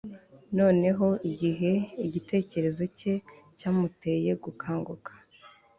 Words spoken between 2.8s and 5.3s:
cye cyamuteye gukanguka